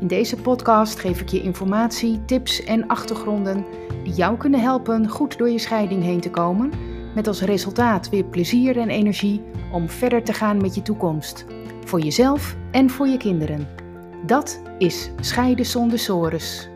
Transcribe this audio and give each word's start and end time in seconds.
In 0.00 0.06
deze 0.06 0.36
podcast 0.36 0.98
geef 0.98 1.20
ik 1.20 1.28
je 1.28 1.42
informatie, 1.42 2.24
tips 2.24 2.64
en 2.64 2.86
achtergronden 2.86 3.64
die 4.04 4.12
jou 4.12 4.36
kunnen 4.36 4.60
helpen 4.60 5.08
goed 5.08 5.38
door 5.38 5.50
je 5.50 5.58
scheiding 5.58 6.02
heen 6.02 6.20
te 6.20 6.30
komen, 6.30 6.72
met 7.14 7.26
als 7.26 7.40
resultaat 7.40 8.08
weer 8.08 8.24
plezier 8.24 8.78
en 8.78 8.88
energie 8.88 9.42
om 9.72 9.88
verder 9.88 10.24
te 10.24 10.32
gaan 10.32 10.60
met 10.60 10.74
je 10.74 10.82
toekomst, 10.82 11.46
voor 11.84 12.00
jezelf 12.00 12.56
en 12.70 12.90
voor 12.90 13.06
je 13.06 13.16
kinderen. 13.16 13.68
Dat 14.26 14.62
is 14.78 15.10
Scheiden 15.20 15.66
zonder 15.66 15.98
sores. 15.98 16.68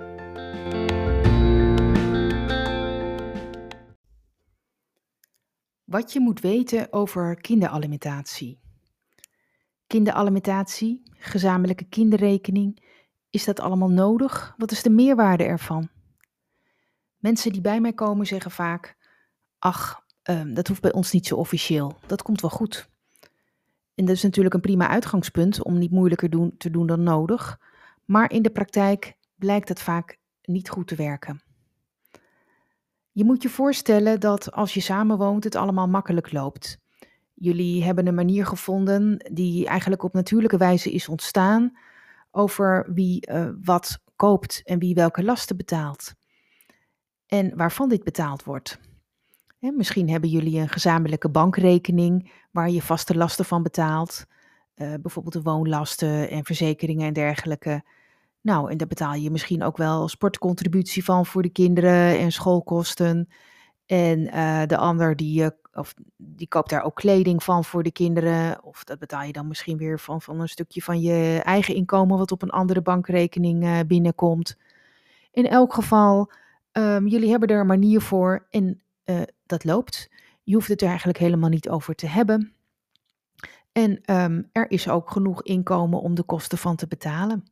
Wat 5.85 6.13
je 6.13 6.21
moet 6.21 6.41
weten 6.41 6.93
over 6.93 7.41
kinderalimentatie. 7.41 8.61
Kinderalimentatie, 9.87 11.03
gezamenlijke 11.19 11.85
kinderrekening 11.85 12.91
is 13.33 13.45
dat 13.45 13.61
allemaal 13.61 13.91
nodig? 13.91 14.55
Wat 14.57 14.71
is 14.71 14.83
de 14.83 14.91
meerwaarde 14.91 15.45
ervan? 15.45 15.89
Mensen 17.17 17.53
die 17.53 17.61
bij 17.61 17.81
mij 17.81 17.93
komen 17.93 18.27
zeggen 18.27 18.51
vaak: 18.51 18.97
Ach, 19.59 20.05
ehm, 20.23 20.55
dat 20.55 20.69
hoeft 20.69 20.81
bij 20.81 20.93
ons 20.93 21.13
niet 21.13 21.27
zo 21.27 21.37
officieel. 21.37 21.99
Dat 22.07 22.23
komt 22.23 22.41
wel 22.41 22.51
goed. 22.51 22.91
En 23.95 24.05
dat 24.05 24.17
is 24.17 24.23
natuurlijk 24.23 24.55
een 24.55 24.61
prima 24.61 24.89
uitgangspunt 24.89 25.63
om 25.63 25.79
niet 25.79 25.91
moeilijker 25.91 26.31
doen, 26.31 26.57
te 26.57 26.71
doen 26.71 26.87
dan 26.87 27.03
nodig. 27.03 27.61
Maar 28.05 28.31
in 28.31 28.43
de 28.43 28.51
praktijk 28.51 29.17
blijkt 29.35 29.69
het 29.69 29.83
vaak 29.83 30.19
niet 30.43 30.69
goed 30.69 30.87
te 30.87 30.95
werken. 30.95 31.43
Je 33.13 33.25
moet 33.25 33.43
je 33.43 33.49
voorstellen 33.49 34.21
dat 34.21 34.53
als 34.53 34.75
je 34.75 34.81
samenwoont, 34.81 35.45
het 35.45 35.55
allemaal 35.55 35.89
makkelijk 35.89 36.33
loopt. 36.33 36.79
Jullie 37.35 37.85
hebben 37.85 38.07
een 38.07 38.15
manier 38.15 38.47
gevonden 38.47 39.31
die 39.33 39.67
eigenlijk 39.67 40.03
op 40.03 40.13
natuurlijke 40.13 40.57
wijze 40.57 40.93
is 40.93 41.09
ontstaan 41.09 41.77
over 42.33 42.87
wie 42.95 43.31
uh, 43.31 43.49
wat 43.63 43.99
koopt 44.17 44.61
en 44.65 44.79
wie 44.79 44.95
welke 44.95 45.25
lasten 45.25 45.57
betaalt. 45.57 46.15
En 47.27 47.57
waarvan 47.57 47.89
dit 47.89 48.05
betaald 48.05 48.45
wordt. 48.45 48.79
misschien 49.59 50.11
hebben 50.11 50.31
jullie 50.31 50.61
een 50.61 50.69
gezamenlijke 50.69 51.31
bankrekening 51.31 52.33
waar 52.51 52.71
je 52.71 52.83
vaste 52.83 53.17
lasten 53.17 53.45
van 53.45 53.63
betaalt. 53.63 54.25
Uh, 54.77 54.95
bijvoorbeeld 55.03 55.35
de 55.35 55.43
woonlasten 55.43 56.31
en 56.31 56.45
verzekeringen 56.45 57.07
en 57.07 57.13
dergelijke. 57.13 57.85
Nou, 58.41 58.71
en 58.71 58.77
daar 58.77 58.89
betaal 58.89 59.15
je 59.15 59.31
misschien 59.31 59.63
ook 59.63 59.77
wel 59.77 60.09
sportcontributie 60.09 61.05
van 61.05 61.27
voor 61.27 61.43
de 61.43 61.53
kinderen 61.53 62.19
en 62.19 62.33
schoolkosten. 62.33 63.29
En 63.87 64.21
uh, 64.21 64.63
de 64.67 64.77
ander 64.77 65.17
die, 65.17 65.51
of 65.75 65.95
die 66.17 66.49
koopt 66.49 66.71
daar 66.71 66.83
ook 66.83 66.95
kleding 66.95 67.43
van 67.43 67.65
voor 67.65 67.83
de 67.83 67.93
kinderen. 67.93 68.65
Of 68.65 68.85
dat 68.85 68.99
betaal 68.99 69.23
je 69.23 69.33
dan 69.33 69.49
misschien 69.49 69.77
weer 69.77 69.99
van, 69.99 70.23
van 70.23 70.41
een 70.41 70.49
stukje 70.49 70.83
van 70.83 71.01
je 71.01 71.41
eigen 71.45 71.75
inkomen 71.75 72.19
wat 72.19 72.33
op 72.33 72.43
een 72.43 72.51
andere 72.51 72.83
bankrekening 72.83 73.65
uh, 73.65 73.79
binnenkomt. 73.87 74.59
In 75.31 75.47
elk 75.47 75.75
geval, 75.75 76.33
um, 76.73 77.07
jullie 77.07 77.31
hebben 77.31 77.49
er 77.49 77.61
een 77.61 77.67
manier 77.67 78.01
voor 78.01 78.47
en 78.51 78.83
uh, 79.05 79.23
dat 79.47 79.65
loopt. 79.65 80.11
Je 80.43 80.55
hoeft 80.55 80.69
het 80.69 80.83
er 80.83 80.89
eigenlijk 80.89 81.19
helemaal 81.19 81.49
niet 81.49 81.69
over 81.69 81.95
te 81.95 82.07
hebben. 82.07 82.53
En 83.73 84.15
um, 84.15 84.49
er 84.53 84.71
is 84.71 84.89
ook 84.89 85.11
genoeg 85.11 85.43
inkomen 85.43 86.01
om 86.01 86.15
de 86.15 86.23
kosten 86.23 86.59
van 86.59 86.77
te 86.77 86.87
betalen. 86.87 87.45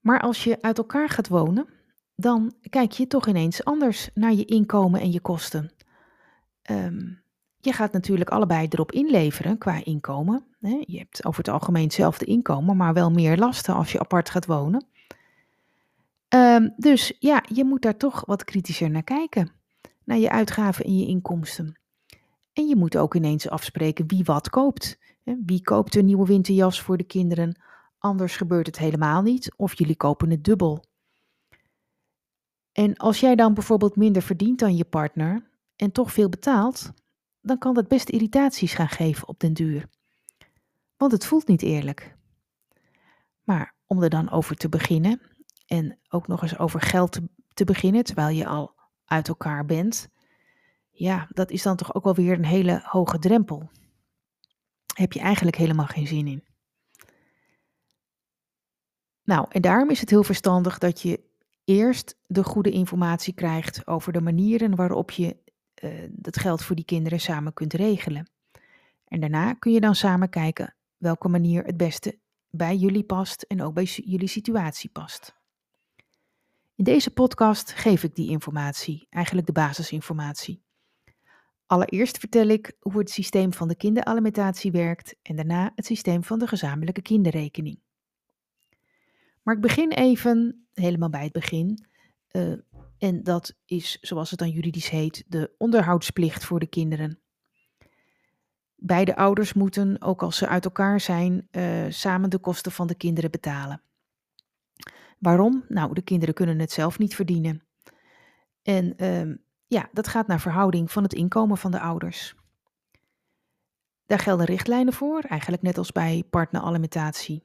Maar 0.00 0.20
als 0.20 0.44
je 0.44 0.62
uit 0.62 0.78
elkaar 0.78 1.08
gaat 1.08 1.28
wonen, 1.28 1.68
dan 2.14 2.52
kijk 2.70 2.92
je 2.92 3.06
toch 3.06 3.26
ineens 3.26 3.64
anders 3.64 4.10
naar 4.14 4.32
je 4.32 4.44
inkomen 4.44 5.00
en 5.00 5.12
je 5.12 5.20
kosten. 5.20 5.70
Um, 6.70 7.22
je 7.60 7.72
gaat 7.72 7.92
natuurlijk 7.92 8.30
allebei 8.30 8.66
erop 8.70 8.92
inleveren 8.92 9.58
qua 9.58 9.84
inkomen. 9.84 10.44
Je 10.80 10.98
hebt 10.98 11.24
over 11.24 11.38
het 11.38 11.52
algemeen 11.52 11.82
hetzelfde 11.82 12.24
inkomen, 12.24 12.76
maar 12.76 12.94
wel 12.94 13.10
meer 13.10 13.36
lasten 13.36 13.74
als 13.74 13.92
je 13.92 14.00
apart 14.00 14.30
gaat 14.30 14.46
wonen. 14.46 14.86
Um, 16.28 16.74
dus 16.76 17.16
ja, 17.18 17.42
je 17.52 17.64
moet 17.64 17.82
daar 17.82 17.96
toch 17.96 18.24
wat 18.26 18.44
kritischer 18.44 18.90
naar 18.90 19.02
kijken. 19.02 19.50
Naar 20.04 20.18
je 20.18 20.30
uitgaven 20.30 20.84
en 20.84 20.98
je 20.98 21.06
inkomsten. 21.06 21.78
En 22.52 22.66
je 22.66 22.76
moet 22.76 22.96
ook 22.96 23.14
ineens 23.14 23.48
afspreken 23.48 24.06
wie 24.08 24.24
wat 24.24 24.50
koopt. 24.50 24.98
Wie 25.22 25.62
koopt 25.62 25.94
een 25.94 26.04
nieuwe 26.04 26.26
winterjas 26.26 26.80
voor 26.80 26.96
de 26.96 27.04
kinderen? 27.04 27.60
Anders 27.98 28.36
gebeurt 28.36 28.66
het 28.66 28.78
helemaal 28.78 29.22
niet. 29.22 29.54
Of 29.56 29.78
jullie 29.78 29.96
kopen 29.96 30.30
het 30.30 30.44
dubbel. 30.44 30.84
En 32.74 32.96
als 32.96 33.20
jij 33.20 33.34
dan 33.34 33.54
bijvoorbeeld 33.54 33.96
minder 33.96 34.22
verdient 34.22 34.58
dan 34.58 34.76
je 34.76 34.84
partner 34.84 35.50
en 35.76 35.92
toch 35.92 36.12
veel 36.12 36.28
betaalt, 36.28 36.92
dan 37.40 37.58
kan 37.58 37.74
dat 37.74 37.88
best 37.88 38.08
irritaties 38.08 38.74
gaan 38.74 38.88
geven 38.88 39.28
op 39.28 39.40
den 39.40 39.52
duur. 39.52 39.88
Want 40.96 41.12
het 41.12 41.26
voelt 41.26 41.46
niet 41.46 41.62
eerlijk. 41.62 42.16
Maar 43.42 43.74
om 43.86 44.02
er 44.02 44.10
dan 44.10 44.30
over 44.30 44.56
te 44.56 44.68
beginnen 44.68 45.20
en 45.66 45.98
ook 46.08 46.26
nog 46.26 46.42
eens 46.42 46.58
over 46.58 46.80
geld 46.80 47.20
te, 47.54 47.64
beginnen 47.64 48.04
terwijl 48.04 48.36
je 48.36 48.46
al 48.46 48.74
uit 49.04 49.28
elkaar 49.28 49.64
bent, 49.64 50.08
ja, 50.90 51.28
dat 51.30 51.50
is 51.50 51.62
dan 51.62 51.76
toch 51.76 51.94
ook 51.94 52.04
wel 52.04 52.14
weer 52.14 52.32
een 52.32 52.44
hele 52.44 52.80
hoge 52.84 53.18
drempel. 53.18 53.70
Heb 54.94 55.12
je 55.12 55.20
eigenlijk 55.20 55.56
helemaal 55.56 55.86
geen 55.86 56.06
zin 56.06 56.26
in. 56.26 56.44
Nou, 59.24 59.46
en 59.48 59.62
daarom 59.62 59.90
is 59.90 60.00
het 60.00 60.10
heel 60.10 60.24
verstandig 60.24 60.78
dat 60.78 61.00
je 61.00 61.32
eerst 61.64 62.16
de 62.26 62.44
goede 62.44 62.70
informatie 62.70 63.34
krijgt 63.34 63.86
over 63.86 64.12
de 64.12 64.20
manieren 64.20 64.74
waarop 64.74 65.10
je 65.10 65.36
uh, 65.82 65.90
dat 66.10 66.38
geld 66.38 66.62
voor 66.62 66.76
die 66.76 66.84
kinderen 66.84 67.20
samen 67.20 67.52
kunt 67.52 67.72
regelen. 67.72 68.30
En 69.08 69.20
daarna 69.20 69.52
kun 69.52 69.72
je 69.72 69.80
dan 69.80 69.94
samen 69.94 70.28
kijken 70.28 70.74
welke 70.96 71.28
manier 71.28 71.64
het 71.64 71.76
beste 71.76 72.18
bij 72.50 72.76
jullie 72.76 73.04
past 73.04 73.42
en 73.42 73.62
ook 73.62 73.74
bij 73.74 73.84
jullie 73.84 74.28
situatie 74.28 74.90
past. 74.90 75.34
In 76.76 76.84
deze 76.84 77.10
podcast 77.10 77.72
geef 77.72 78.02
ik 78.02 78.14
die 78.14 78.30
informatie, 78.30 79.06
eigenlijk 79.10 79.46
de 79.46 79.52
basisinformatie. 79.52 80.62
Allereerst 81.66 82.18
vertel 82.18 82.46
ik 82.46 82.72
hoe 82.80 82.98
het 82.98 83.10
systeem 83.10 83.52
van 83.52 83.68
de 83.68 83.76
kinderalimentatie 83.76 84.70
werkt 84.70 85.16
en 85.22 85.36
daarna 85.36 85.72
het 85.74 85.86
systeem 85.86 86.24
van 86.24 86.38
de 86.38 86.46
gezamenlijke 86.46 87.02
kinderrekening. 87.02 87.78
Maar 89.44 89.54
ik 89.54 89.60
begin 89.60 89.92
even 89.92 90.66
helemaal 90.72 91.10
bij 91.10 91.22
het 91.22 91.32
begin. 91.32 91.86
Uh, 92.30 92.52
en 92.98 93.22
dat 93.22 93.54
is, 93.64 93.98
zoals 94.00 94.30
het 94.30 94.38
dan 94.38 94.50
juridisch 94.50 94.88
heet, 94.88 95.24
de 95.26 95.54
onderhoudsplicht 95.58 96.44
voor 96.44 96.58
de 96.58 96.66
kinderen. 96.66 97.18
Beide 98.76 99.16
ouders 99.16 99.52
moeten, 99.52 100.02
ook 100.02 100.22
als 100.22 100.36
ze 100.36 100.48
uit 100.48 100.64
elkaar 100.64 101.00
zijn, 101.00 101.48
uh, 101.50 101.84
samen 101.88 102.30
de 102.30 102.38
kosten 102.38 102.72
van 102.72 102.86
de 102.86 102.94
kinderen 102.94 103.30
betalen. 103.30 103.82
Waarom? 105.18 105.64
Nou, 105.68 105.94
de 105.94 106.02
kinderen 106.02 106.34
kunnen 106.34 106.58
het 106.58 106.72
zelf 106.72 106.98
niet 106.98 107.14
verdienen. 107.14 107.62
En 108.62 108.94
uh, 108.96 109.36
ja, 109.66 109.88
dat 109.92 110.08
gaat 110.08 110.26
naar 110.26 110.40
verhouding 110.40 110.90
van 110.90 111.02
het 111.02 111.14
inkomen 111.14 111.58
van 111.58 111.70
de 111.70 111.80
ouders. 111.80 112.34
Daar 114.06 114.18
gelden 114.18 114.46
richtlijnen 114.46 114.92
voor, 114.92 115.20
eigenlijk 115.20 115.62
net 115.62 115.78
als 115.78 115.92
bij 115.92 116.24
partneralimentatie. 116.30 117.42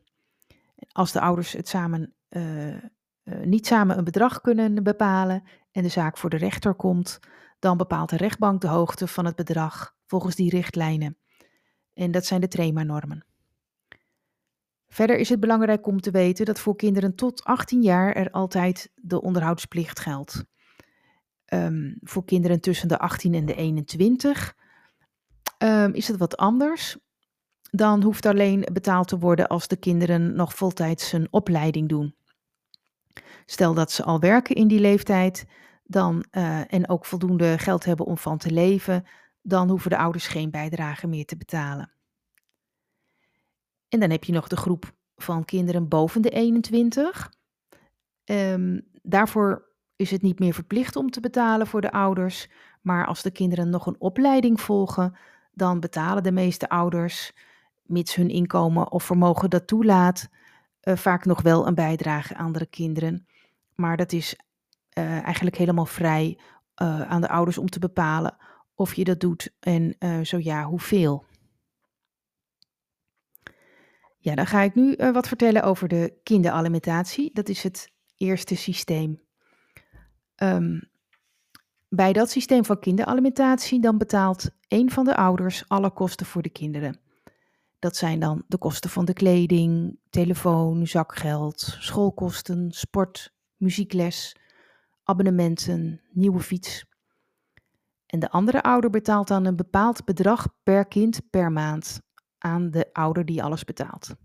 Als 0.92 1.12
de 1.12 1.20
ouders 1.20 1.52
het 1.52 1.68
samen, 1.68 2.14
uh, 2.30 2.68
uh, 2.68 2.80
niet 3.44 3.68
samen 3.68 3.98
een 3.98 4.04
bedrag 4.04 4.42
kunnen 4.42 4.84
bepalen 4.84 5.44
en 5.72 5.84
de 5.84 5.90
zaak 5.90 6.18
voor 6.18 6.30
de 6.30 6.38
rechter 6.38 6.74
komt, 6.74 7.20
dan 7.60 7.78
bepaalt 7.78 8.10
de 8.10 8.18
rechtbank 8.18 8.62
de 8.62 8.68
hoogte 8.68 9.08
van 9.08 9.26
het 9.26 9.36
bedrag 9.36 9.96
volgens 10.06 10.36
die 10.36 10.50
richtlijnen. 10.50 11.18
En 11.94 12.12
dat 12.12 12.26
zijn 12.26 12.42
de 12.42 12.48
TREMA-normen. 12.48 13.26
Verder 14.88 15.18
is 15.18 15.30
het 15.30 15.40
belangrijk 15.40 15.88
om 15.88 16.02
te 16.02 16.12
weten 16.12 16.46
dat 16.46 16.60
voor 16.60 16.76
kinderen 16.76 17.16
tot 17.16 17.44
18 17.44 17.82
jaar 17.82 18.14
er 18.14 18.32
altijd 18.32 18.92
de 18.96 19.22
onderhoudsplicht 19.22 20.00
geldt. 20.00 20.46
Um, 21.54 21.98
voor 22.02 22.26
kinderen 22.26 22.62
tussen 22.62 22.88
de 22.88 23.00
18 23.00 23.34
en 23.34 23.46
de 23.46 23.56
21 23.56 24.56
um, 25.64 25.94
is 25.94 26.08
het 26.08 26.18
wat 26.18 26.38
anders 26.38 26.98
dan 27.72 28.04
hoeft 28.04 28.26
alleen 28.26 28.68
betaald 28.72 29.08
te 29.08 29.20
worden 29.20 29.48
als 29.48 29.68
de 29.68 29.76
kinderen 29.76 30.36
nog 30.36 30.56
voltijds 30.56 31.12
een 31.12 31.28
opleiding 31.32 31.90
doen. 31.90 32.16
Stel 33.46 33.74
dat 33.74 33.92
ze 33.92 34.04
al 34.04 34.20
werken 34.20 34.56
in 34.56 34.68
die 34.68 34.80
leeftijd 34.80 35.46
dan, 35.84 36.26
uh, 36.32 36.74
en 36.74 36.90
ook 36.90 37.06
voldoende 37.06 37.58
geld 37.58 37.86
hebben 37.86 38.06
om 38.06 38.18
van 38.18 38.38
te 38.38 38.52
leven, 38.52 39.06
dan 39.42 39.70
hoeven 39.70 39.90
de 39.90 39.98
ouders 39.98 40.28
geen 40.28 40.52
bijdrage 40.52 41.08
meer 41.08 41.26
te 41.26 41.38
betalen. 41.38 41.92
En 43.90 44.00
dan 44.00 44.10
heb 44.10 44.24
je 44.24 44.34
nog 44.34 44.48
de 44.48 44.58
groep 44.58 44.94
van 45.16 45.46
kinderen 45.46 45.88
boven 45.88 46.22
de 46.22 46.30
21. 46.30 47.32
Ehm, 48.24 48.80
daarvoor 49.02 49.68
is 49.96 50.12
het 50.12 50.22
niet 50.22 50.40
meer 50.40 50.54
verplicht 50.54 50.96
om 50.96 51.10
te 51.10 51.20
betalen 51.20 51.68
voor 51.68 51.82
de 51.82 51.92
ouders, 51.92 52.50
maar 52.82 53.06
als 53.06 53.22
de 53.22 53.32
kinderen 53.32 53.70
nog 53.70 53.86
een 53.86 54.00
opleiding 54.00 54.62
volgen, 54.62 55.16
dan 55.54 55.80
betalen 55.80 56.24
de 56.24 56.32
meeste 56.32 56.70
ouders, 56.70 57.34
mits 57.90 58.16
hun 58.16 58.30
inkomen 58.30 58.92
of 58.92 59.04
vermogen 59.04 59.50
dat 59.50 59.68
toelaat, 59.68 60.30
uh, 60.84 60.96
vaak 60.96 61.26
nog 61.26 61.42
wel 61.42 61.68
een 61.68 61.76
bijdrage 61.76 62.36
aan 62.36 62.52
de 62.52 62.66
kinderen. 62.66 63.28
Maar 63.76 63.98
dat 63.98 64.12
is 64.12 64.36
uh, 64.98 65.24
eigenlijk 65.24 65.56
helemaal 65.58 65.86
vrij 65.86 66.40
uh, 66.82 67.02
aan 67.02 67.22
de 67.22 67.30
ouders 67.30 67.58
om 67.58 67.70
te 67.70 67.80
bepalen 67.80 68.38
of 68.74 68.94
je 68.94 69.04
dat 69.04 69.20
doet 69.20 69.56
en 69.60 69.96
zo 70.26 70.38
ja, 70.38 70.64
hoeveel. 70.64 71.26
Ja, 74.18 74.36
dan 74.36 74.48
ga 74.48 74.62
ik 74.62 74.76
nu 74.76 74.96
wat 74.96 75.28
vertellen 75.28 75.64
over 75.64 75.88
de 75.88 76.20
kinderalimentatie. 76.24 77.34
Dat 77.34 77.50
is 77.50 77.64
het 77.64 77.92
eerste 78.18 78.56
systeem. 78.56 79.22
Um, 80.36 80.90
bij 81.90 82.14
dat 82.14 82.30
systeem 82.30 82.66
van 82.66 82.80
kinderalimentatie 82.80 83.82
dan 83.82 83.98
betaalt 83.98 84.50
een 84.68 84.92
van 84.92 85.06
de 85.06 85.16
ouders 85.16 85.64
alle 85.68 85.92
kosten 85.92 86.26
voor 86.26 86.42
de 86.42 86.50
kinderen. 86.50 87.00
Dat 87.80 87.96
zijn 87.96 88.20
dan 88.20 88.44
de 88.48 88.58
kosten 88.58 88.90
van 88.90 89.06
de 89.06 89.14
kleding, 89.14 90.00
telefoon, 90.10 90.88
zakgeld, 90.88 91.60
schoolkosten, 91.80 92.72
sport, 92.72 93.34
muziekles, 93.58 94.36
abonnementen, 95.04 96.02
nieuwe 96.12 96.40
fiets. 96.40 96.86
En 98.06 98.20
de 98.20 98.30
andere 98.30 98.64
ouder 98.64 98.90
betaalt 98.90 99.28
dan 99.28 99.46
een 99.46 99.56
bepaald 99.56 100.06
bedrag 100.06 100.48
per 100.64 100.88
kind 100.88 101.30
per 101.30 101.52
maand 101.52 102.02
aan 102.38 102.72
de 102.72 102.90
ouder 102.94 103.26
die 103.26 103.44
alles 103.44 103.64
betaalt. 103.64 104.16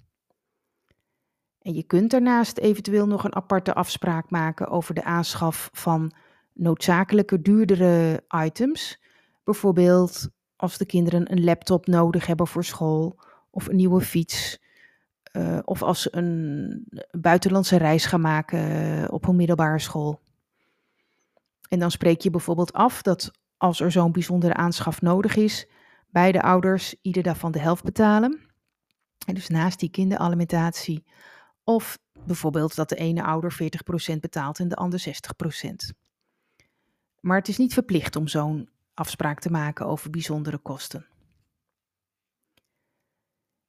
En 1.59 1.75
je 1.75 1.83
kunt 1.83 2.11
daarnaast 2.11 2.59
eventueel 2.59 3.07
nog 3.07 3.25
een 3.25 3.35
aparte 3.35 3.75
afspraak 3.75 4.31
maken 4.31 4.69
over 4.69 4.95
de 4.95 5.05
aanschaf 5.05 5.69
van 5.73 6.13
noodzakelijke 6.53 7.41
duurdere 7.41 8.25
items. 8.45 9.01
Bijvoorbeeld 9.45 10.29
als 10.57 10.79
de 10.79 10.87
kinderen 10.87 11.33
een 11.33 11.45
laptop 11.45 11.87
nodig 11.87 12.27
hebben 12.27 12.47
voor 12.47 12.65
school 12.65 13.19
of 13.55 13.69
een 13.69 13.77
nieuwe 13.77 14.01
fiets. 14.01 14.59
Uh, 15.33 15.59
of 15.65 15.83
als 15.83 16.03
ze 16.03 16.17
een 16.17 16.87
buitenlandse 17.11 17.77
reis 17.77 18.07
gaan 18.07 18.21
maken 18.21 19.11
op 19.13 19.27
een 19.27 19.37
middelbare 19.37 19.79
school. 19.79 20.21
En 21.69 21.79
dan 21.79 21.91
spreek 21.91 22.21
je 22.21 22.31
bijvoorbeeld 22.31 22.73
af 22.73 23.03
dat 23.03 23.31
als 23.57 23.81
er 23.81 23.93
zo'n 23.93 24.13
bijzondere 24.13 24.55
aanschaf 24.55 25.01
nodig 25.01 25.37
is, 25.37 25.67
beide 26.09 26.43
ouders 26.43 26.95
ieder 27.03 27.23
daarvan 27.23 27.53
de 27.53 27.59
helft 27.59 27.85
betalen. 27.85 28.41
En 29.27 29.35
dus 29.35 29.49
naast 29.49 29.81
die 29.81 29.91
kinderalimentatie. 29.91 31.05
Of 31.65 31.99
bijvoorbeeld 32.27 32.75
dat 32.75 32.89
de 32.89 32.97
ene 32.97 33.25
ouder 33.25 33.57
40% 34.15 34.17
betaalt 34.21 34.59
en 34.59 34.69
de 34.69 34.77
ander 34.77 35.05
60%. 35.09 35.97
Maar 37.21 37.39
het 37.39 37.49
is 37.49 37.59
niet 37.59 37.73
verplicht 37.73 38.17
om 38.17 38.29
zo'n 38.29 38.69
afspraak 38.95 39.41
te 39.41 39.51
maken 39.51 39.87
over 39.87 40.11
bijzondere 40.11 40.59
kosten. 40.59 41.07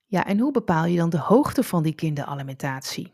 Ja, 0.06 0.26
en 0.26 0.40
hoe 0.40 0.52
bepaal 0.52 0.86
je 0.86 0.98
dan 0.98 1.10
de 1.10 1.20
hoogte 1.20 1.64
van 1.64 1.84
die 1.84 1.96
kinderalimentatie? 1.96 3.12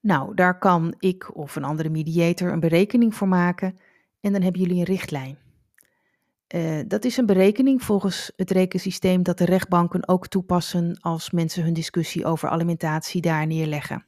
Nou, 0.00 0.34
daar 0.34 0.58
kan 0.58 0.94
ik 0.98 1.36
of 1.36 1.56
een 1.56 1.64
andere 1.64 1.88
mediator 1.88 2.52
een 2.52 2.60
berekening 2.60 3.14
voor 3.14 3.28
maken 3.28 3.78
en 4.20 4.32
dan 4.32 4.42
hebben 4.42 4.60
jullie 4.60 4.78
een 4.78 4.84
richtlijn. 4.84 5.38
Uh, 6.54 6.80
dat 6.86 7.04
is 7.04 7.16
een 7.16 7.26
berekening 7.26 7.82
volgens 7.82 8.32
het 8.36 8.50
rekensysteem 8.50 9.22
dat 9.22 9.38
de 9.38 9.44
rechtbanken 9.44 10.08
ook 10.08 10.28
toepassen 10.28 10.98
als 11.00 11.30
mensen 11.30 11.62
hun 11.62 11.72
discussie 11.72 12.24
over 12.24 12.48
alimentatie 12.48 13.20
daar 13.20 13.46
neerleggen. 13.46 14.04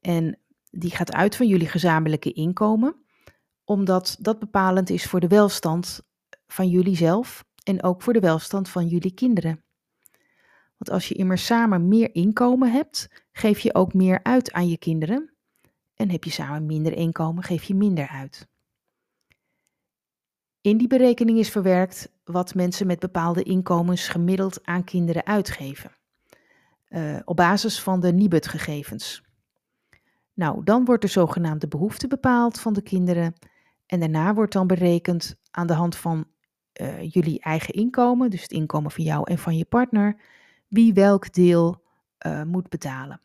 En 0.00 0.38
die 0.70 0.90
gaat 0.90 1.12
uit 1.12 1.36
van 1.36 1.46
jullie 1.46 1.68
gezamenlijke 1.68 2.32
inkomen 2.32 2.96
omdat 3.68 4.16
dat 4.20 4.38
bepalend 4.38 4.90
is 4.90 5.04
voor 5.04 5.20
de 5.20 5.28
welstand 5.28 6.00
van 6.46 6.68
jullie 6.68 6.96
zelf 6.96 7.44
en 7.62 7.82
ook 7.82 8.02
voor 8.02 8.12
de 8.12 8.20
welstand 8.20 8.68
van 8.68 8.86
jullie 8.86 9.14
kinderen. 9.14 9.62
Want 10.78 10.90
als 10.90 11.08
je 11.08 11.14
immers 11.14 11.46
samen 11.46 11.88
meer 11.88 12.14
inkomen 12.14 12.72
hebt, 12.72 13.08
geef 13.32 13.58
je 13.58 13.74
ook 13.74 13.94
meer 13.94 14.20
uit 14.22 14.52
aan 14.52 14.68
je 14.68 14.78
kinderen. 14.78 15.32
En 15.94 16.10
heb 16.10 16.24
je 16.24 16.30
samen 16.30 16.66
minder 16.66 16.92
inkomen, 16.92 17.42
geef 17.42 17.64
je 17.64 17.74
minder 17.74 18.08
uit. 18.08 18.48
In 20.60 20.76
die 20.76 20.88
berekening 20.88 21.38
is 21.38 21.50
verwerkt 21.50 22.12
wat 22.24 22.54
mensen 22.54 22.86
met 22.86 22.98
bepaalde 22.98 23.42
inkomens 23.42 24.08
gemiddeld 24.08 24.66
aan 24.66 24.84
kinderen 24.84 25.26
uitgeven. 25.26 25.90
Uh, 26.88 27.18
op 27.24 27.36
basis 27.36 27.82
van 27.82 28.00
de 28.00 28.12
Nibud-gegevens. 28.12 29.22
Nou, 30.34 30.64
dan 30.64 30.84
wordt 30.84 31.02
de 31.02 31.08
zogenaamde 31.08 31.68
behoefte 31.68 32.06
bepaald 32.06 32.60
van 32.60 32.72
de 32.72 32.82
kinderen 32.82 33.34
en 33.86 34.00
daarna 34.00 34.34
wordt 34.34 34.52
dan 34.52 34.66
berekend 34.66 35.36
aan 35.50 35.66
de 35.66 35.72
hand 35.72 35.96
van 35.96 36.26
uh, 36.80 37.10
jullie 37.10 37.40
eigen 37.40 37.74
inkomen, 37.74 38.30
dus 38.30 38.42
het 38.42 38.52
inkomen 38.52 38.90
van 38.90 39.04
jou 39.04 39.30
en 39.30 39.38
van 39.38 39.56
je 39.56 39.64
partner, 39.64 40.20
wie 40.68 40.92
welk 40.92 41.32
deel 41.32 41.84
uh, 42.26 42.42
moet 42.42 42.68
betalen. 42.68 43.20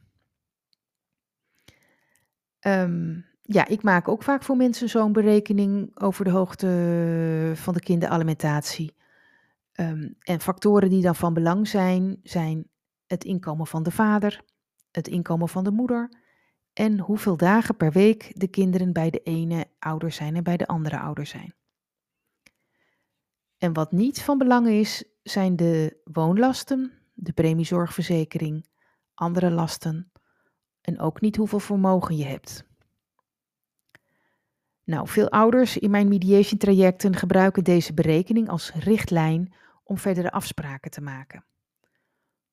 Um, 2.59 3.25
ja, 3.41 3.67
ik 3.67 3.83
maak 3.83 4.07
ook 4.07 4.23
vaak 4.23 4.43
voor 4.43 4.57
mensen 4.57 4.89
zo'n 4.89 5.11
berekening 5.11 5.99
over 5.99 6.23
de 6.23 6.31
hoogte 6.31 7.51
van 7.55 7.73
de 7.73 7.79
kinderalimentatie. 7.79 8.95
Um, 9.73 10.15
en 10.19 10.39
factoren 10.39 10.89
die 10.89 11.01
dan 11.01 11.15
van 11.15 11.33
belang 11.33 11.67
zijn, 11.67 12.19
zijn 12.23 12.67
het 13.07 13.23
inkomen 13.23 13.67
van 13.67 13.83
de 13.83 13.91
vader, 13.91 14.41
het 14.91 15.07
inkomen 15.07 15.49
van 15.49 15.63
de 15.63 15.71
moeder, 15.71 16.21
en 16.73 16.99
hoeveel 16.99 17.37
dagen 17.37 17.77
per 17.77 17.91
week 17.91 18.31
de 18.33 18.47
kinderen 18.47 18.93
bij 18.93 19.09
de 19.09 19.19
ene 19.19 19.65
ouder 19.79 20.11
zijn 20.11 20.35
en 20.35 20.43
bij 20.43 20.57
de 20.57 20.67
andere 20.67 20.99
ouder 20.99 21.25
zijn. 21.25 21.53
En 23.57 23.73
wat 23.73 23.91
niet 23.91 24.21
van 24.21 24.37
belang 24.37 24.67
is, 24.67 25.03
zijn 25.23 25.55
de 25.55 26.01
woonlasten, 26.03 26.91
de 27.13 27.33
premiezorgverzekering, 27.33 28.65
andere 29.13 29.51
lasten 29.51 30.11
en 30.81 30.99
ook 30.99 31.21
niet 31.21 31.35
hoeveel 31.35 31.59
vermogen 31.59 32.15
je 32.15 32.25
hebt. 32.25 32.65
Nou, 34.83 35.07
veel 35.07 35.29
ouders 35.29 35.77
in 35.77 35.91
mijn 35.91 36.07
mediation 36.07 36.59
trajecten 36.59 37.15
gebruiken 37.15 37.63
deze 37.63 37.93
berekening 37.93 38.49
als 38.49 38.73
richtlijn 38.73 39.53
om 39.83 39.97
verdere 39.97 40.31
afspraken 40.31 40.91
te 40.91 41.01
maken. 41.01 41.45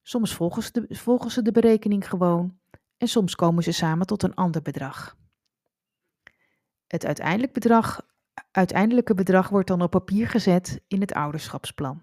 Soms 0.03 0.35
volgen 0.35 0.63
ze 0.63 0.71
de, 0.73 0.95
volgen 0.95 1.31
ze 1.31 1.43
de 1.43 1.53
berekening 1.53 2.09
gewoon 2.09 2.59
en 2.97 3.09
soms 3.09 3.35
komen 3.35 3.63
ze 3.63 3.73
samen 3.73 4.07
tot 4.07 4.23
een 4.23 4.35
ander 4.35 4.63
bedrag. 4.63 5.17
Het 6.87 7.53
bedrag, 7.53 8.07
uiteindelijke 8.51 9.15
bedrag 9.15 9.49
wordt 9.49 9.69
dan 9.69 9.83
op 9.83 9.91
papier 9.91 10.29
gezet 10.29 10.81
in 10.89 11.01
het 11.01 11.13
ouderschapsplan. 11.13 12.03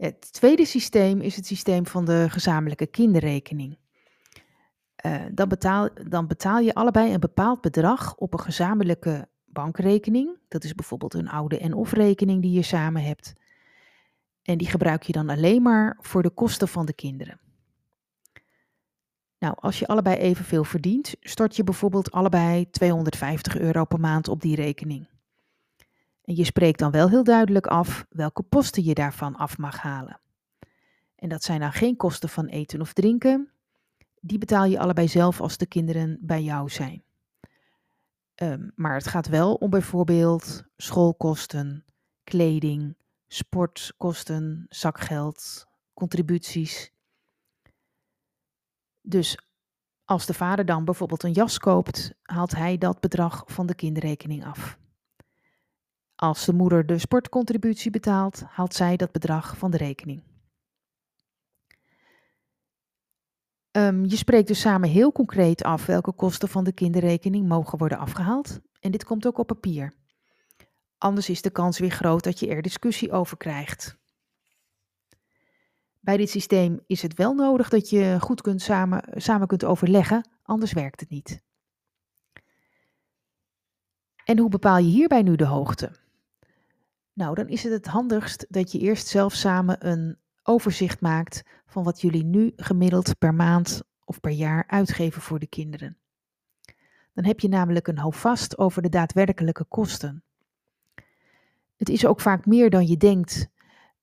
Het 0.00 0.32
tweede 0.32 0.64
systeem 0.64 1.20
is 1.20 1.36
het 1.36 1.46
systeem 1.46 1.86
van 1.86 2.04
de 2.04 2.26
gezamenlijke 2.30 2.86
kinderrekening. 2.86 3.78
Uh, 5.06 5.22
dan, 5.32 5.48
betaal, 5.48 5.88
dan 6.08 6.26
betaal 6.26 6.58
je 6.58 6.74
allebei 6.74 7.12
een 7.12 7.20
bepaald 7.20 7.60
bedrag 7.60 8.16
op 8.16 8.32
een 8.32 8.40
gezamenlijke 8.40 9.28
bankrekening. 9.44 10.38
Dat 10.48 10.64
is 10.64 10.74
bijvoorbeeld 10.74 11.14
een 11.14 11.28
oude 11.28 11.58
en 11.58 11.74
of 11.74 11.92
rekening 11.92 12.42
die 12.42 12.52
je 12.52 12.62
samen 12.62 13.02
hebt. 13.02 13.32
En 14.42 14.58
die 14.58 14.68
gebruik 14.68 15.02
je 15.02 15.12
dan 15.12 15.28
alleen 15.28 15.62
maar 15.62 15.98
voor 16.00 16.22
de 16.22 16.30
kosten 16.30 16.68
van 16.68 16.86
de 16.86 16.94
kinderen. 16.94 17.40
Nou, 19.38 19.54
als 19.58 19.78
je 19.78 19.86
allebei 19.86 20.16
evenveel 20.16 20.64
verdient, 20.64 21.14
stort 21.20 21.56
je 21.56 21.64
bijvoorbeeld 21.64 22.10
allebei 22.10 22.70
250 22.70 23.58
euro 23.58 23.84
per 23.84 24.00
maand 24.00 24.28
op 24.28 24.40
die 24.40 24.56
rekening. 24.56 25.08
En 26.24 26.36
je 26.36 26.44
spreekt 26.44 26.78
dan 26.78 26.90
wel 26.90 27.08
heel 27.08 27.24
duidelijk 27.24 27.66
af 27.66 28.06
welke 28.08 28.42
posten 28.42 28.84
je 28.84 28.94
daarvan 28.94 29.36
af 29.36 29.58
mag 29.58 29.76
halen. 29.76 30.20
En 31.14 31.28
dat 31.28 31.42
zijn 31.42 31.60
dan 31.60 31.72
geen 31.72 31.96
kosten 31.96 32.28
van 32.28 32.46
eten 32.46 32.80
of 32.80 32.92
drinken. 32.92 33.50
Die 34.20 34.38
betaal 34.38 34.64
je 34.64 34.78
allebei 34.78 35.08
zelf 35.08 35.40
als 35.40 35.56
de 35.56 35.66
kinderen 35.66 36.18
bij 36.20 36.42
jou 36.42 36.68
zijn. 36.68 37.04
Um, 38.42 38.72
maar 38.74 38.94
het 38.94 39.06
gaat 39.06 39.28
wel 39.28 39.54
om 39.54 39.70
bijvoorbeeld 39.70 40.64
schoolkosten, 40.76 41.84
kleding, 42.24 42.96
sportkosten, 43.26 44.66
zakgeld, 44.68 45.66
contributies. 45.94 46.92
Dus 49.00 49.38
als 50.04 50.26
de 50.26 50.34
vader 50.34 50.64
dan 50.64 50.84
bijvoorbeeld 50.84 51.22
een 51.22 51.32
jas 51.32 51.58
koopt, 51.58 52.12
haalt 52.22 52.54
hij 52.54 52.78
dat 52.78 53.00
bedrag 53.00 53.42
van 53.46 53.66
de 53.66 53.74
kinderrekening 53.74 54.44
af. 54.44 54.78
Als 56.20 56.44
de 56.44 56.52
moeder 56.52 56.86
de 56.86 56.98
sportcontributie 56.98 57.90
betaalt, 57.90 58.42
haalt 58.46 58.74
zij 58.74 58.96
dat 58.96 59.12
bedrag 59.12 59.56
van 59.56 59.70
de 59.70 59.76
rekening. 59.76 60.22
Um, 63.72 64.04
je 64.04 64.16
spreekt 64.16 64.48
dus 64.48 64.60
samen 64.60 64.88
heel 64.88 65.12
concreet 65.12 65.62
af 65.62 65.86
welke 65.86 66.12
kosten 66.12 66.48
van 66.48 66.64
de 66.64 66.72
kinderrekening 66.72 67.48
mogen 67.48 67.78
worden 67.78 67.98
afgehaald. 67.98 68.60
En 68.80 68.90
dit 68.90 69.04
komt 69.04 69.26
ook 69.26 69.38
op 69.38 69.46
papier. 69.46 69.92
Anders 70.98 71.28
is 71.28 71.42
de 71.42 71.50
kans 71.50 71.78
weer 71.78 71.90
groot 71.90 72.24
dat 72.24 72.38
je 72.38 72.48
er 72.48 72.62
discussie 72.62 73.12
over 73.12 73.36
krijgt. 73.36 73.96
Bij 76.00 76.16
dit 76.16 76.30
systeem 76.30 76.80
is 76.86 77.02
het 77.02 77.14
wel 77.14 77.34
nodig 77.34 77.68
dat 77.68 77.90
je 77.90 78.16
goed 78.20 78.40
kunt 78.40 78.62
samen, 78.62 79.02
samen 79.20 79.46
kunt 79.46 79.64
overleggen, 79.64 80.28
anders 80.42 80.72
werkt 80.72 81.00
het 81.00 81.10
niet. 81.10 81.42
En 84.24 84.38
hoe 84.38 84.48
bepaal 84.48 84.78
je 84.78 84.90
hierbij 84.90 85.22
nu 85.22 85.36
de 85.36 85.46
hoogte? 85.46 85.99
Nou, 87.12 87.34
dan 87.34 87.48
is 87.48 87.62
het 87.62 87.72
het 87.72 87.86
handigst 87.86 88.46
dat 88.48 88.72
je 88.72 88.78
eerst 88.78 89.06
zelf 89.06 89.34
samen 89.34 89.88
een 89.88 90.18
overzicht 90.42 91.00
maakt 91.00 91.42
van 91.66 91.84
wat 91.84 92.00
jullie 92.00 92.24
nu 92.24 92.52
gemiddeld 92.56 93.18
per 93.18 93.34
maand 93.34 93.82
of 94.04 94.20
per 94.20 94.30
jaar 94.30 94.64
uitgeven 94.66 95.22
voor 95.22 95.38
de 95.38 95.46
kinderen. 95.46 95.98
Dan 97.12 97.24
heb 97.24 97.40
je 97.40 97.48
namelijk 97.48 97.86
een 97.86 97.98
houvast 97.98 98.58
over 98.58 98.82
de 98.82 98.88
daadwerkelijke 98.88 99.64
kosten. 99.64 100.22
Het 101.76 101.88
is 101.88 102.06
ook 102.06 102.20
vaak 102.20 102.46
meer 102.46 102.70
dan 102.70 102.86
je 102.86 102.96
denkt, 102.96 103.48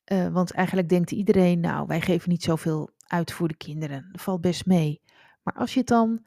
uh, 0.06 0.28
want 0.28 0.52
eigenlijk 0.52 0.90
denkt 0.90 1.12
iedereen, 1.12 1.60
nou, 1.60 1.88
wij 1.88 2.02
geven 2.02 2.30
niet 2.30 2.44
zoveel 2.44 2.90
uit 3.08 3.32
voor 3.32 3.48
de 3.48 3.58
kinderen. 3.58 4.10
Dat 4.12 4.22
valt 4.22 4.42
best 4.42 4.66
mee. 4.66 5.02
Maar 5.44 5.54
als 5.54 5.74
je 5.74 5.80
het 5.80 5.88
dan 5.88 6.26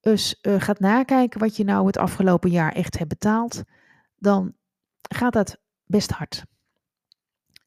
eens 0.00 0.38
uh, 0.42 0.60
gaat 0.60 0.80
nakijken 0.80 1.40
wat 1.40 1.56
je 1.56 1.64
nou 1.64 1.86
het 1.86 1.96
afgelopen 1.96 2.50
jaar 2.50 2.72
echt 2.72 2.98
hebt 2.98 3.08
betaald, 3.08 3.62
dan 4.16 4.54
gaat 5.00 5.32
dat 5.32 5.60
best 5.90 6.10
hard. 6.10 6.44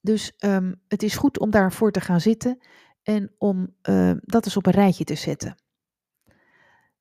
Dus 0.02 0.34
um, 0.40 0.82
het 0.88 1.04
is 1.04 1.16
goed 1.16 1.40
om 1.40 1.50
daarvoor 1.52 1.92
te 1.92 2.02
gaan 2.02 2.22
zitten 2.22 2.60
en 3.04 3.36
om 3.38 3.76
uh, 3.90 4.12
dat 4.20 4.46
eens 4.46 4.58
op 4.58 4.66
een 4.66 4.74
rijtje 4.74 5.04
te 5.04 5.16
zetten. 5.16 5.56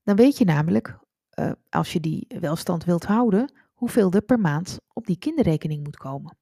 Dan 0.02 0.16
weet 0.16 0.38
je 0.38 0.44
namelijk, 0.44 0.98
uh, 1.34 1.52
als 1.70 1.92
je 1.92 2.00
die 2.00 2.26
welstand 2.40 2.84
wilt 2.84 3.04
houden, 3.04 3.52
hoeveel 3.72 4.12
er 4.12 4.22
per 4.22 4.40
maand 4.40 4.78
op 4.92 5.06
die 5.06 5.18
kinderrekening 5.18 5.82
moet 5.82 5.96
komen. 5.96 6.36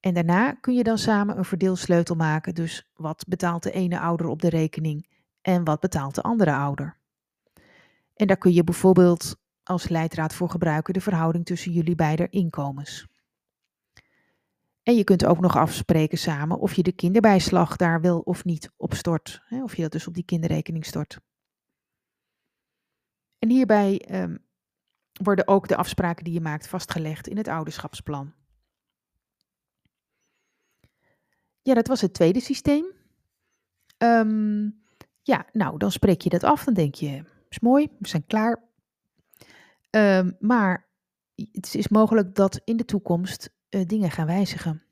En 0.00 0.14
daarna 0.14 0.52
kun 0.52 0.74
je 0.74 0.82
dan 0.82 0.98
samen 0.98 1.38
een 1.38 1.44
verdeelsleutel 1.44 2.14
maken, 2.14 2.54
dus 2.54 2.90
wat 2.94 3.24
betaalt 3.28 3.62
de 3.62 3.70
ene 3.70 4.00
ouder 4.00 4.26
op 4.26 4.42
de 4.42 4.48
rekening 4.48 5.08
en 5.40 5.64
wat 5.64 5.80
betaalt 5.80 6.14
de 6.14 6.22
andere 6.22 6.54
ouder. 6.54 6.98
En 8.14 8.26
daar 8.26 8.38
kun 8.38 8.52
je 8.52 8.64
bijvoorbeeld 8.64 9.36
als 9.62 9.88
leidraad 9.88 10.34
voor 10.34 10.50
gebruiken 10.50 10.94
de 10.94 11.00
verhouding 11.00 11.44
tussen 11.44 11.72
jullie 11.72 11.94
beide 11.94 12.28
inkomens. 12.28 13.06
En 14.88 14.94
je 14.94 15.04
kunt 15.04 15.24
ook 15.24 15.40
nog 15.40 15.56
afspreken 15.56 16.18
samen 16.18 16.58
of 16.58 16.74
je 16.74 16.82
de 16.82 16.92
kinderbijslag 16.92 17.76
daar 17.76 18.00
wel 18.00 18.18
of 18.18 18.44
niet 18.44 18.70
op 18.76 18.94
stort. 18.94 19.42
Hè, 19.44 19.62
of 19.62 19.76
je 19.76 19.82
dat 19.82 19.92
dus 19.92 20.06
op 20.06 20.14
die 20.14 20.24
kinderrekening 20.24 20.86
stort. 20.86 21.20
En 23.38 23.50
hierbij 23.50 24.08
um, 24.22 24.44
worden 25.22 25.48
ook 25.48 25.68
de 25.68 25.76
afspraken 25.76 26.24
die 26.24 26.32
je 26.32 26.40
maakt 26.40 26.68
vastgelegd 26.68 27.28
in 27.28 27.36
het 27.36 27.48
ouderschapsplan. 27.48 28.34
Ja, 31.62 31.74
dat 31.74 31.86
was 31.86 32.00
het 32.00 32.14
tweede 32.14 32.40
systeem. 32.40 32.84
Um, 33.98 34.82
ja, 35.22 35.46
nou, 35.52 35.78
dan 35.78 35.92
spreek 35.92 36.20
je 36.20 36.30
dat 36.30 36.44
af. 36.44 36.64
Dan 36.64 36.74
denk 36.74 36.94
je, 36.94 37.24
is 37.48 37.60
mooi, 37.60 37.88
we 37.98 38.08
zijn 38.08 38.26
klaar. 38.26 38.62
Um, 39.90 40.36
maar 40.40 40.88
het 41.34 41.74
is 41.74 41.88
mogelijk 41.88 42.34
dat 42.34 42.60
in 42.64 42.76
de 42.76 42.84
toekomst 42.84 43.56
uh, 43.70 43.86
dingen 43.86 44.10
gaan 44.10 44.26
wijzigen. 44.26 44.82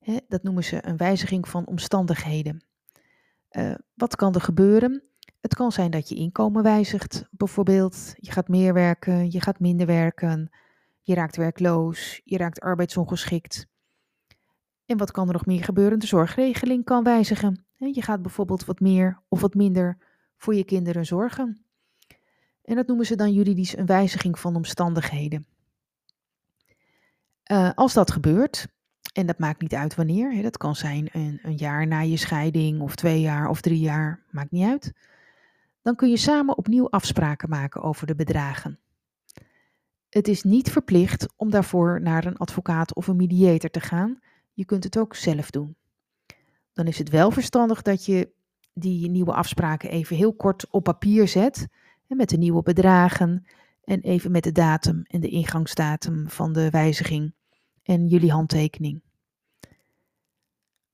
Hè, 0.00 0.16
dat 0.28 0.42
noemen 0.42 0.64
ze 0.64 0.86
een 0.86 0.96
wijziging 0.96 1.48
van 1.48 1.66
omstandigheden. 1.66 2.64
Uh, 3.50 3.74
wat 3.94 4.16
kan 4.16 4.34
er 4.34 4.40
gebeuren? 4.40 5.02
Het 5.40 5.54
kan 5.54 5.72
zijn 5.72 5.90
dat 5.90 6.08
je 6.08 6.14
inkomen 6.14 6.62
wijzigt, 6.62 7.26
bijvoorbeeld. 7.30 8.14
Je 8.16 8.32
gaat 8.32 8.48
meer 8.48 8.74
werken, 8.74 9.30
je 9.30 9.40
gaat 9.40 9.60
minder 9.60 9.86
werken, 9.86 10.50
je 11.02 11.14
raakt 11.14 11.36
werkloos, 11.36 12.20
je 12.24 12.36
raakt 12.36 12.60
arbeidsongeschikt. 12.60 13.66
En 14.86 14.96
wat 14.96 15.10
kan 15.10 15.26
er 15.26 15.32
nog 15.32 15.46
meer 15.46 15.64
gebeuren? 15.64 15.98
De 15.98 16.06
zorgregeling 16.06 16.84
kan 16.84 17.04
wijzigen. 17.04 17.64
Je 17.76 18.02
gaat 18.02 18.22
bijvoorbeeld 18.22 18.64
wat 18.64 18.80
meer 18.80 19.20
of 19.28 19.40
wat 19.40 19.54
minder 19.54 19.98
voor 20.36 20.54
je 20.54 20.64
kinderen 20.64 21.06
zorgen. 21.06 21.64
En 22.62 22.76
dat 22.76 22.86
noemen 22.86 23.06
ze 23.06 23.16
dan 23.16 23.32
juridisch 23.32 23.76
een 23.76 23.86
wijziging 23.86 24.38
van 24.38 24.56
omstandigheden. 24.56 25.46
Uh, 27.50 27.70
als 27.74 27.92
dat 27.92 28.10
gebeurt, 28.10 28.66
en 29.12 29.26
dat 29.26 29.38
maakt 29.38 29.60
niet 29.60 29.74
uit 29.74 29.94
wanneer, 29.94 30.32
hè, 30.32 30.42
dat 30.42 30.56
kan 30.56 30.76
zijn 30.76 31.08
een, 31.12 31.38
een, 31.42 31.56
jaar 31.56 31.86
na 31.86 32.00
je 32.00 32.16
scheiding, 32.16 32.80
of 32.80 32.94
twee 32.94 33.20
jaar 33.20 33.48
of 33.48 33.60
drie 33.60 33.78
jaar, 33.78 34.22
maakt 34.30 34.50
niet 34.50 34.66
uit. 34.66 34.92
Dan 35.82 35.96
kun 35.96 36.10
je 36.10 36.16
samen 36.16 36.58
opnieuw 36.58 36.90
afspraken 36.90 37.48
maken 37.48 37.82
over 37.82 38.06
de 38.06 38.14
bedragen. 38.14 38.78
Het 40.08 40.28
is 40.28 40.42
niet 40.42 40.70
verplicht 40.70 41.26
om 41.36 41.50
daarvoor 41.50 42.00
naar 42.00 42.24
een 42.24 42.36
advocaat 42.36 42.94
of 42.94 43.06
een 43.06 43.16
mediator 43.16 43.70
te 43.70 43.80
gaan. 43.80 44.18
Je 44.52 44.64
kunt 44.64 44.84
het 44.84 44.98
ook 44.98 45.14
zelf 45.14 45.50
doen. 45.50 45.76
Dan 46.72 46.86
is 46.86 46.98
het 46.98 47.08
wel 47.08 47.30
verstandig 47.30 47.82
dat 47.82 48.04
je 48.04 48.30
die 48.72 49.10
nieuwe 49.10 49.32
afspraken 49.32 49.90
even 49.90 50.16
heel 50.16 50.34
kort 50.34 50.70
op 50.70 50.84
papier 50.84 51.28
zet. 51.28 51.66
Met 52.06 52.28
de 52.28 52.38
nieuwe 52.38 52.62
bedragen 52.62 53.46
en 53.84 54.00
even 54.00 54.30
met 54.30 54.44
de 54.44 54.52
datum 54.52 55.02
en 55.06 55.20
de 55.20 55.28
ingangsdatum 55.28 56.28
van 56.28 56.52
de 56.52 56.70
wijziging 56.70 57.32
en 57.82 58.06
jullie 58.06 58.32
handtekening. 58.32 59.02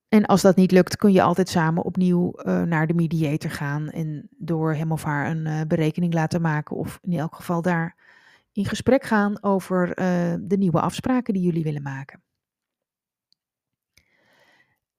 En 0.08 0.26
als 0.26 0.42
dat 0.42 0.56
niet 0.56 0.70
lukt, 0.70 0.96
kun 0.96 1.12
je 1.12 1.22
altijd 1.22 1.48
samen 1.48 1.82
opnieuw 1.82 2.32
uh, 2.36 2.62
naar 2.62 2.86
de 2.86 2.94
mediator 2.94 3.50
gaan 3.50 3.90
en 3.90 4.28
door 4.30 4.74
hem 4.74 4.92
of 4.92 5.02
haar 5.02 5.30
een 5.30 5.46
uh, 5.46 5.60
berekening 5.68 6.14
laten 6.14 6.40
maken 6.40 6.76
of 6.76 6.98
in 7.02 7.18
elk 7.18 7.34
geval 7.34 7.62
daar 7.62 7.96
in 8.52 8.64
gesprek 8.64 9.04
gaan 9.04 9.42
over 9.42 9.88
uh, 9.88 10.34
de 10.40 10.56
nieuwe 10.56 10.80
afspraken 10.80 11.34
die 11.34 11.42
jullie 11.42 11.62
willen 11.62 11.82
maken. 11.82 12.22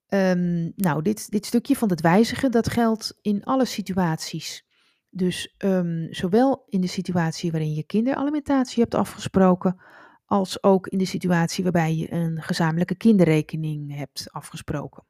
Um, 0.08 0.72
nou, 0.76 1.02
dit, 1.02 1.30
dit 1.30 1.46
stukje 1.46 1.76
van 1.76 1.90
het 1.90 2.00
wijzigen, 2.00 2.50
dat 2.50 2.68
geldt 2.68 3.18
in 3.22 3.44
alle 3.44 3.64
situaties. 3.64 4.66
Dus 5.10 5.54
um, 5.58 6.06
zowel 6.10 6.64
in 6.68 6.80
de 6.80 6.86
situatie 6.86 7.50
waarin 7.50 7.74
je 7.74 7.82
kinderalimentatie 7.82 8.82
hebt 8.82 8.94
afgesproken, 8.94 9.80
als 10.28 10.62
ook 10.62 10.86
in 10.86 10.98
de 10.98 11.04
situatie 11.04 11.62
waarbij 11.62 11.94
je 11.94 12.12
een 12.12 12.42
gezamenlijke 12.42 12.94
kinderrekening 12.94 13.96
hebt 13.96 14.28
afgesproken. 14.32 15.04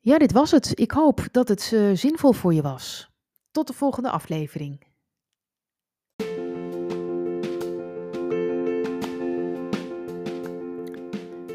Ja, 0.00 0.18
dit 0.18 0.32
was 0.32 0.50
het. 0.50 0.78
Ik 0.78 0.90
hoop 0.90 1.28
dat 1.30 1.48
het 1.48 1.70
uh, 1.74 1.96
zinvol 1.96 2.32
voor 2.32 2.54
je 2.54 2.62
was. 2.62 3.10
Tot 3.50 3.66
de 3.66 3.72
volgende 3.72 4.10
aflevering. 4.10 4.80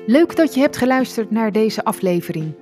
Leuk 0.05 0.35
dat 0.35 0.53
je 0.53 0.59
hebt 0.59 0.77
geluisterd 0.77 1.31
naar 1.31 1.51
deze 1.51 1.83
aflevering. 1.83 2.55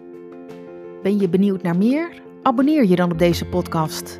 Ben 1.04 1.20
je 1.20 1.30
benieuwd 1.30 1.62
naar 1.62 1.78
meer? 1.78 2.22
Abonneer 2.42 2.86
je 2.86 2.96
dan 2.96 3.12
op 3.12 3.20
deze 3.20 3.46
podcast. 3.46 4.20